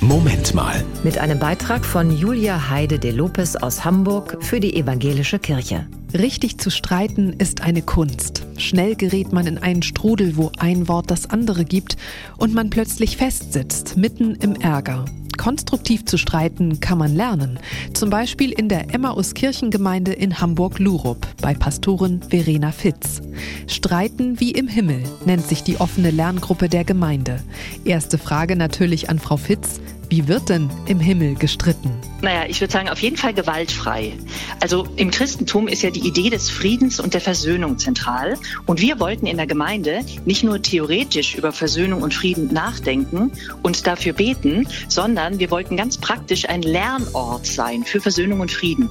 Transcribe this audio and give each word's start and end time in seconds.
Moment 0.00 0.54
mal. 0.54 0.84
Mit 1.02 1.18
einem 1.18 1.40
Beitrag 1.40 1.84
von 1.84 2.16
Julia 2.16 2.70
Heide 2.70 3.00
de 3.00 3.10
Lopez 3.10 3.56
aus 3.56 3.84
Hamburg 3.84 4.36
für 4.40 4.60
die 4.60 4.76
Evangelische 4.76 5.40
Kirche. 5.40 5.88
Richtig 6.14 6.56
zu 6.56 6.70
streiten 6.70 7.34
ist 7.34 7.60
eine 7.60 7.82
Kunst. 7.82 8.46
Schnell 8.56 8.96
gerät 8.96 9.32
man 9.32 9.46
in 9.46 9.58
einen 9.58 9.82
Strudel, 9.82 10.36
wo 10.38 10.50
ein 10.58 10.88
Wort 10.88 11.10
das 11.10 11.28
andere 11.28 11.66
gibt 11.66 11.98
und 12.38 12.54
man 12.54 12.70
plötzlich 12.70 13.18
festsitzt, 13.18 13.98
mitten 13.98 14.34
im 14.36 14.54
Ärger. 14.54 15.04
Konstruktiv 15.36 16.06
zu 16.06 16.16
streiten 16.16 16.80
kann 16.80 16.98
man 16.98 17.14
lernen. 17.14 17.58
Zum 17.92 18.10
Beispiel 18.10 18.52
in 18.52 18.68
der 18.68 18.92
Emmaus 18.92 19.34
Kirchengemeinde 19.34 20.12
in 20.12 20.40
Hamburg-Lurup 20.40 21.26
bei 21.40 21.54
Pastorin 21.54 22.22
Verena 22.22 22.72
Fitz. 22.72 23.20
Streiten 23.66 24.40
wie 24.40 24.50
im 24.50 24.66
Himmel 24.66 25.02
nennt 25.26 25.46
sich 25.46 25.62
die 25.62 25.78
offene 25.78 26.10
Lerngruppe 26.10 26.68
der 26.68 26.84
Gemeinde. 26.84 27.40
Erste 27.84 28.18
Frage 28.18 28.56
natürlich 28.56 29.10
an 29.10 29.18
Frau 29.18 29.36
Fitz. 29.36 29.80
Wie 30.10 30.26
wird 30.26 30.48
denn 30.48 30.70
im 30.86 31.00
Himmel 31.00 31.34
gestritten? 31.34 31.92
Naja, 32.22 32.46
ich 32.48 32.60
würde 32.62 32.72
sagen, 32.72 32.88
auf 32.88 33.00
jeden 33.00 33.18
Fall 33.18 33.34
gewaltfrei. 33.34 34.14
Also 34.60 34.88
im 34.96 35.10
Christentum 35.10 35.68
ist 35.68 35.82
ja 35.82 35.90
die 35.90 36.06
Idee 36.06 36.30
des 36.30 36.48
Friedens 36.48 36.98
und 36.98 37.12
der 37.12 37.20
Versöhnung 37.20 37.78
zentral. 37.78 38.36
Und 38.64 38.80
wir 38.80 39.00
wollten 39.00 39.26
in 39.26 39.36
der 39.36 39.46
Gemeinde 39.46 40.00
nicht 40.24 40.44
nur 40.44 40.62
theoretisch 40.62 41.34
über 41.34 41.52
Versöhnung 41.52 42.00
und 42.00 42.14
Frieden 42.14 42.52
nachdenken 42.52 43.32
und 43.62 43.86
dafür 43.86 44.14
beten, 44.14 44.66
sondern 44.88 45.38
wir 45.38 45.50
wollten 45.50 45.76
ganz 45.76 45.98
praktisch 45.98 46.48
ein 46.48 46.62
Lernort 46.62 47.46
sein 47.46 47.84
für 47.84 48.00
Versöhnung 48.00 48.40
und 48.40 48.50
Frieden. 48.50 48.88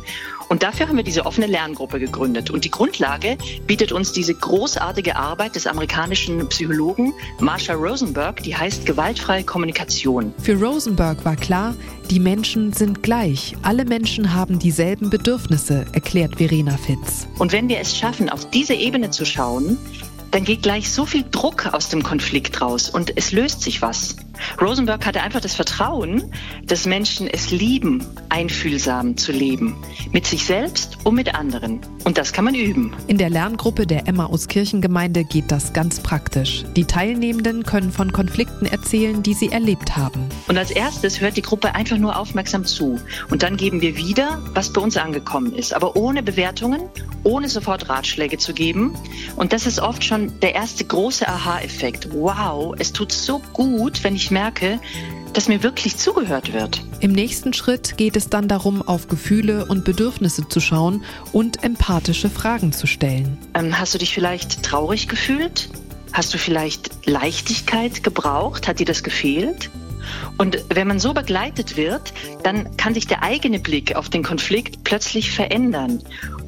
Und 0.50 0.64
dafür 0.64 0.88
haben 0.88 0.98
wir 0.98 1.04
diese 1.04 1.26
offene 1.26 1.48
Lerngruppe 1.48 2.00
gegründet. 2.00 2.50
Und 2.50 2.66
die 2.66 2.72
Grundlage 2.72 3.38
bietet 3.66 3.92
uns 3.92 4.14
diese 4.14 4.34
großartige 4.34 5.16
Arbeit 5.16 5.56
des 5.56 5.68
amerikanischen 5.68 6.48
Psychologen 6.50 7.14
Marsha 7.40 7.74
Rosenberg, 7.74 8.44
die 8.44 8.56
heißt 8.56 8.86
gewaltfreie 8.86 9.44
Kommunikation. 9.44 10.34
Für 10.42 10.56
Rosenberg 10.56 11.26
war 11.26 11.36
klar, 11.36 11.76
die 12.10 12.20
Menschen 12.20 12.72
sind 12.72 13.04
gleich. 13.04 13.56
Alle 13.64 13.84
Menschen 13.84 14.34
haben 14.34 14.60
dieselben 14.60 15.10
Bedürfnisse, 15.10 15.86
erklärt 15.92 16.38
Verena 16.38 16.78
Fitz. 16.78 17.28
Und 17.38 17.52
wenn 17.52 17.68
wir 17.68 17.80
es 17.80 17.98
schaffen, 17.98 18.30
auf 18.30 18.50
diese 18.50 18.74
Ebene 18.74 19.10
zu 19.10 19.26
schauen, 19.26 19.78
dann 20.32 20.44
geht 20.44 20.64
gleich 20.64 20.92
so 20.92 21.06
viel 21.06 21.26
Druck 21.32 21.74
aus 21.74 21.90
dem 21.90 22.04
Konflikt 22.04 22.62
raus 22.62 22.90
und 22.90 23.18
es 23.18 23.32
löst 23.32 23.62
sich 23.62 23.82
was. 23.82 24.16
Rosenberg 24.62 25.06
hatte 25.06 25.22
einfach 25.22 25.42
das 25.42 25.56
Vertrauen, 25.56 26.32
dass 26.66 26.86
Menschen 26.86 27.28
es 27.28 27.52
lieben, 27.52 28.04
einfühlsam 28.30 29.18
zu 29.18 29.32
leben. 29.32 29.76
Mit 30.12 30.26
sich 30.26 30.46
selbst 30.46 30.98
und 31.04 31.16
mit 31.16 31.36
anderen. 31.36 31.80
Und 32.04 32.18
das 32.18 32.34
kann 32.34 32.46
man 32.46 32.56
üben. 32.56 32.94
In 33.08 33.18
der 33.18 33.30
Lerngruppe 33.30 33.86
der 33.86 34.08
Emmaus 34.08 34.48
Kirchengemeinde 34.48 35.24
geht 35.24 35.52
das 35.52 35.74
ganz 35.74 36.00
praktisch. 36.00 36.64
Die 36.76 36.86
Teilnehmenden 36.86 37.64
können 37.64 37.92
von 37.92 38.12
Konflikten 38.12 38.66
erzählen, 38.66 39.24
die 39.24 39.34
sie 39.34 39.50
erlebt 39.50 39.98
haben. 39.98 40.30
Und 40.48 40.58
als 40.58 40.72
erstes 40.72 41.20
hört 41.22 41.38
die 41.38 41.42
Gruppe 41.42 41.76
einfach 41.76 41.98
nur 41.98 42.18
aufmerksam 42.18 42.66
zu. 42.66 43.00
Und 43.30 43.44
dann 43.44 43.58
geben 43.58 43.82
wir 43.82 43.98
wieder, 43.98 44.42
was 44.54 44.72
bei 44.72 44.82
uns 44.82 44.98
angekommen 44.98 45.54
ist. 45.54 45.74
Aber 45.74 45.96
ohne 45.96 46.24
Bewertungen, 46.24 46.82
ohne 47.28 47.50
sofort 47.50 47.90
Ratschläge 47.90 48.38
zu 48.38 48.54
geben. 48.54 48.94
Und 49.36 49.52
das 49.52 49.68
ist 49.68 49.80
oft 49.80 50.04
schon 50.04 50.40
der 50.40 50.56
erste 50.56 50.86
große 50.86 51.28
Aha-Effekt. 51.28 52.14
Wow, 52.14 52.74
es 52.80 52.94
tut 52.94 53.12
so 53.12 53.40
gut, 53.52 54.04
wenn 54.06 54.16
ich 54.16 54.32
merke, 54.32 54.80
dass 55.34 55.50
mir 55.50 55.62
wirklich 55.62 55.98
zugehört 55.98 56.54
wird. 56.54 56.82
Im 57.02 57.12
nächsten 57.12 57.54
Schritt 57.54 57.98
geht 57.98 58.16
es 58.16 58.30
dann 58.30 58.48
darum, 58.48 58.82
auf 58.82 59.10
Gefühle 59.10 59.66
und 59.66 59.84
Bedürfnisse 59.84 60.48
zu 60.48 60.62
schauen 60.62 61.04
und 61.34 61.64
empathische 61.64 62.30
Fragen 62.30 62.72
zu 62.72 62.88
stellen. 62.88 63.38
Ähm, 63.54 63.78
hast 63.78 63.94
du 63.94 63.98
dich 63.98 64.14
vielleicht 64.14 64.64
traurig 64.64 65.10
gefühlt? 65.10 65.70
Hast 66.14 66.34
du 66.34 66.38
vielleicht 66.38 67.06
Leichtigkeit 67.06 68.04
gebraucht? 68.04 68.70
Hat 68.70 68.80
dir 68.80 68.86
das 68.86 69.04
gefehlt? 69.04 69.70
Und 70.38 70.64
wenn 70.74 70.88
man 70.88 71.00
so 71.00 71.14
begleitet 71.14 71.78
wird, 71.78 72.14
dann 72.44 72.76
kann 72.78 72.94
sich 72.94 73.08
der 73.08 73.24
eigene 73.24 73.60
Blick 73.60 73.96
auf 73.96 74.10
den 74.10 74.24
Konflikt 74.24 74.84
plötzlich 74.84 75.32
verändern. 75.32 76.00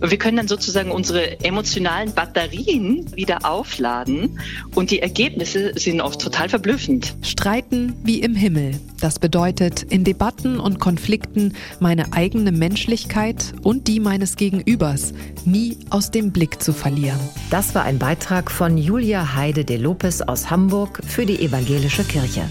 Und 0.01 0.11
wir 0.11 0.17
können 0.17 0.37
dann 0.37 0.47
sozusagen 0.47 0.91
unsere 0.91 1.39
emotionalen 1.43 2.13
Batterien 2.13 3.05
wieder 3.15 3.45
aufladen 3.45 4.39
und 4.75 4.91
die 4.91 5.01
Ergebnisse 5.01 5.73
sind 5.75 6.01
oft 6.01 6.21
total 6.21 6.47
verblüffend. 6.47 7.15
Streiten 7.21 7.95
wie 8.03 8.19
im 8.19 8.35
Himmel. 8.35 8.79
Das 9.01 9.19
bedeutet, 9.19 9.83
in 9.83 10.03
Debatten 10.03 10.59
und 10.59 10.79
Konflikten 10.79 11.53
meine 11.79 12.13
eigene 12.13 12.51
Menschlichkeit 12.51 13.53
und 13.61 13.87
die 13.87 13.99
meines 13.99 14.35
Gegenübers 14.35 15.13
nie 15.45 15.77
aus 15.89 16.11
dem 16.11 16.31
Blick 16.31 16.61
zu 16.61 16.73
verlieren. 16.73 17.19
Das 17.49 17.75
war 17.75 17.83
ein 17.83 17.99
Beitrag 17.99 18.51
von 18.51 18.77
Julia 18.77 19.35
Heide 19.35 19.65
de 19.65 19.77
Lopez 19.77 20.21
aus 20.21 20.49
Hamburg 20.49 21.01
für 21.05 21.25
die 21.25 21.39
Evangelische 21.39 22.03
Kirche. 22.03 22.49